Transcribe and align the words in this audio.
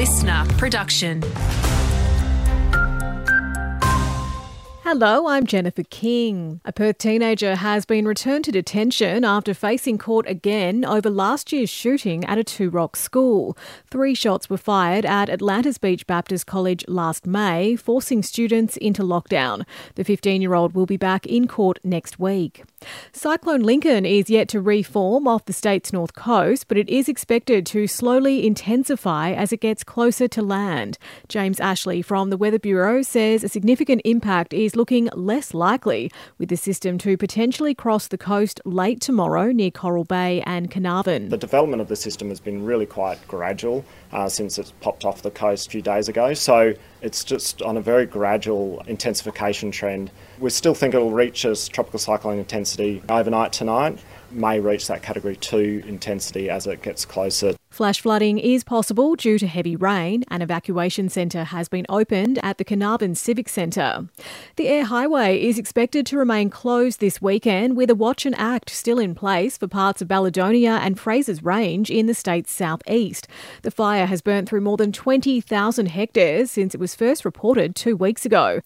listener 0.00 0.46
production. 0.56 1.22
Hello, 4.82 5.28
I'm 5.28 5.44
Jennifer 5.44 5.82
King. 5.82 6.62
A 6.64 6.72
Perth 6.72 6.96
teenager 6.96 7.56
has 7.56 7.84
been 7.84 8.06
returned 8.06 8.46
to 8.46 8.50
detention 8.50 9.26
after 9.26 9.52
facing 9.52 9.98
court 9.98 10.24
again 10.26 10.86
over 10.86 11.10
last 11.10 11.52
year's 11.52 11.68
shooting 11.68 12.24
at 12.24 12.38
a 12.38 12.44
Two 12.44 12.70
Rock 12.70 12.96
school. 12.96 13.58
Three 13.90 14.14
shots 14.14 14.48
were 14.48 14.56
fired 14.56 15.04
at 15.04 15.28
Atlantis 15.28 15.76
Beach 15.76 16.06
Baptist 16.06 16.46
College 16.46 16.82
last 16.88 17.26
May, 17.26 17.76
forcing 17.76 18.22
students 18.22 18.78
into 18.78 19.02
lockdown. 19.02 19.66
The 19.96 20.04
15 20.04 20.40
year 20.40 20.54
old 20.54 20.74
will 20.74 20.86
be 20.86 20.96
back 20.96 21.26
in 21.26 21.46
court 21.46 21.78
next 21.84 22.18
week. 22.18 22.64
Cyclone 23.12 23.62
Lincoln 23.62 24.06
is 24.06 24.30
yet 24.30 24.48
to 24.48 24.60
reform 24.60 25.28
off 25.28 25.44
the 25.44 25.52
state's 25.52 25.92
north 25.92 26.14
coast, 26.14 26.68
but 26.68 26.78
it 26.78 26.88
is 26.88 27.08
expected 27.08 27.66
to 27.66 27.86
slowly 27.86 28.46
intensify 28.46 29.32
as 29.32 29.52
it 29.52 29.60
gets 29.60 29.84
closer 29.84 30.26
to 30.28 30.42
land. 30.42 30.96
James 31.28 31.60
Ashley 31.60 32.00
from 32.02 32.30
the 32.30 32.36
Weather 32.36 32.58
Bureau 32.58 33.02
says 33.02 33.44
a 33.44 33.48
significant 33.48 34.00
impact 34.04 34.54
is 34.54 34.76
looking 34.76 35.10
less 35.14 35.52
likely, 35.52 36.10
with 36.38 36.48
the 36.48 36.56
system 36.56 36.96
to 36.98 37.16
potentially 37.16 37.74
cross 37.74 38.08
the 38.08 38.18
coast 38.18 38.60
late 38.64 39.00
tomorrow 39.00 39.52
near 39.52 39.70
Coral 39.70 40.04
Bay 40.04 40.42
and 40.46 40.70
Carnarvon. 40.70 41.28
The 41.28 41.36
development 41.36 41.82
of 41.82 41.88
the 41.88 41.96
system 41.96 42.28
has 42.30 42.40
been 42.40 42.64
really 42.64 42.86
quite 42.86 43.18
gradual 43.28 43.84
uh, 44.12 44.28
since 44.28 44.58
it's 44.58 44.72
popped 44.80 45.04
off 45.04 45.22
the 45.22 45.30
coast 45.30 45.68
a 45.68 45.70
few 45.70 45.82
days 45.82 46.08
ago. 46.08 46.32
So 46.34 46.74
it's 47.02 47.24
just 47.24 47.60
on 47.62 47.76
a 47.76 47.80
very 47.80 48.06
gradual 48.06 48.82
intensification 48.86 49.70
trend. 49.70 50.10
We 50.38 50.50
still 50.50 50.74
think 50.74 50.94
it'll 50.94 51.12
reach 51.12 51.44
its 51.44 51.68
tropical 51.68 51.98
cyclone 51.98 52.38
intensity 52.38 52.69
overnight 53.08 53.52
tonight, 53.52 53.98
may 54.30 54.60
reach 54.60 54.86
that 54.86 55.02
category 55.02 55.36
2 55.36 55.84
intensity 55.86 56.48
as 56.50 56.66
it 56.66 56.82
gets 56.82 57.04
closer 57.04 57.54
Flash 57.70 58.00
flooding 58.00 58.38
is 58.38 58.64
possible 58.64 59.14
due 59.14 59.38
to 59.38 59.46
heavy 59.46 59.76
rain. 59.76 60.24
An 60.26 60.42
evacuation 60.42 61.08
centre 61.08 61.44
has 61.44 61.68
been 61.68 61.86
opened 61.88 62.40
at 62.42 62.58
the 62.58 62.64
Carnarvon 62.64 63.14
Civic 63.14 63.48
Centre. 63.48 64.08
The 64.56 64.66
Eyre 64.66 64.84
Highway 64.84 65.40
is 65.40 65.56
expected 65.56 66.04
to 66.06 66.18
remain 66.18 66.50
closed 66.50 66.98
this 66.98 67.22
weekend 67.22 67.76
with 67.76 67.88
a 67.88 67.94
watch 67.94 68.26
and 68.26 68.34
act 68.36 68.70
still 68.70 68.98
in 68.98 69.14
place 69.14 69.56
for 69.56 69.68
parts 69.68 70.02
of 70.02 70.08
Balladonia 70.08 70.80
and 70.80 70.98
Fraser's 70.98 71.44
Range 71.44 71.88
in 71.88 72.06
the 72.06 72.12
state's 72.12 72.52
southeast. 72.52 73.28
The 73.62 73.70
fire 73.70 74.06
has 74.06 74.20
burnt 74.20 74.48
through 74.48 74.62
more 74.62 74.76
than 74.76 74.90
20,000 74.90 75.86
hectares 75.86 76.50
since 76.50 76.74
it 76.74 76.80
was 76.80 76.96
first 76.96 77.24
reported 77.24 77.76
two 77.76 77.96
weeks 77.96 78.26
ago. 78.26 78.62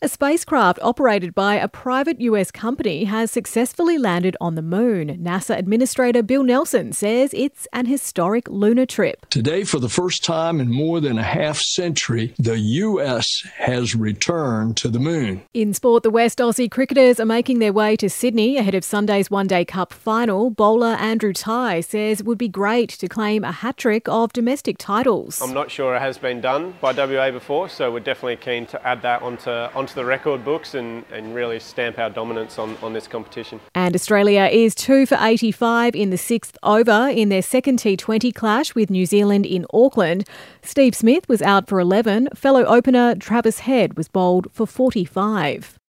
A 0.00 0.08
spacecraft 0.08 0.78
operated 0.80 1.34
by 1.34 1.56
a 1.56 1.66
private 1.66 2.20
US 2.20 2.52
company 2.52 3.04
has 3.04 3.32
successfully 3.32 3.98
landed 3.98 4.36
on 4.40 4.54
the 4.54 4.62
moon. 4.62 5.03
NASA 5.08 5.56
Administrator 5.58 6.22
Bill 6.22 6.42
Nelson 6.42 6.92
says 6.92 7.32
it's 7.34 7.66
an 7.72 7.86
historic 7.86 8.48
lunar 8.48 8.86
trip. 8.86 9.26
Today, 9.30 9.64
for 9.64 9.78
the 9.78 9.88
first 9.88 10.24
time 10.24 10.60
in 10.60 10.70
more 10.70 11.00
than 11.00 11.18
a 11.18 11.22
half 11.22 11.58
century, 11.58 12.34
the 12.38 12.58
US 12.58 13.42
has 13.56 13.94
returned 13.94 14.76
to 14.78 14.88
the 14.88 14.98
moon. 14.98 15.42
In 15.52 15.74
sport, 15.74 16.02
the 16.02 16.10
West 16.10 16.38
Aussie 16.38 16.70
cricketers 16.70 17.20
are 17.20 17.26
making 17.26 17.58
their 17.58 17.72
way 17.72 17.96
to 17.96 18.08
Sydney 18.08 18.56
ahead 18.56 18.74
of 18.74 18.84
Sunday's 18.84 19.30
One 19.30 19.46
Day 19.46 19.64
Cup 19.64 19.92
final. 19.92 20.50
Bowler 20.50 20.96
Andrew 20.98 21.32
Tye 21.32 21.80
says 21.80 22.20
it 22.20 22.26
would 22.26 22.38
be 22.38 22.48
great 22.48 22.90
to 22.90 23.08
claim 23.08 23.44
a 23.44 23.52
hat 23.52 23.76
trick 23.76 24.08
of 24.08 24.32
domestic 24.32 24.78
titles. 24.78 25.40
I'm 25.42 25.54
not 25.54 25.70
sure 25.70 25.94
it 25.94 26.00
has 26.00 26.18
been 26.18 26.40
done 26.40 26.74
by 26.80 26.92
WA 26.92 27.30
before, 27.30 27.68
so 27.68 27.92
we're 27.92 28.00
definitely 28.00 28.36
keen 28.36 28.66
to 28.66 28.86
add 28.86 29.02
that 29.02 29.22
onto 29.22 29.50
onto 29.50 29.94
the 29.94 30.04
record 30.04 30.44
books 30.44 30.74
and, 30.74 31.04
and 31.12 31.34
really 31.34 31.60
stamp 31.60 31.98
our 31.98 32.10
dominance 32.10 32.58
on, 32.58 32.76
on 32.82 32.92
this 32.92 33.06
competition. 33.06 33.60
And 33.74 33.94
Australia 33.94 34.48
is 34.50 34.74
2 34.94 35.06
for 35.06 35.18
85 35.20 35.96
in 35.96 36.10
the 36.10 36.16
sixth 36.16 36.56
over 36.62 37.08
in 37.08 37.28
their 37.28 37.42
second 37.42 37.80
T20 37.80 38.32
clash 38.32 38.76
with 38.76 38.90
New 38.90 39.06
Zealand 39.06 39.44
in 39.44 39.66
Auckland. 39.74 40.22
Steve 40.62 40.94
Smith 40.94 41.28
was 41.28 41.42
out 41.42 41.66
for 41.66 41.80
11. 41.80 42.28
Fellow 42.32 42.64
opener 42.64 43.16
Travis 43.16 43.58
Head 43.58 43.96
was 43.96 44.06
bowled 44.06 44.46
for 44.52 44.68
45. 44.68 45.80